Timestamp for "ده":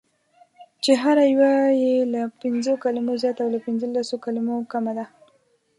4.97-5.05